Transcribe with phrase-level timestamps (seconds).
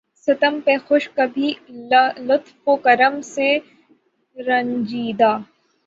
[0.27, 1.53] ستم پہ خوش کبھی
[2.19, 3.49] لطف و کرم سے
[4.37, 5.37] رنجیدہ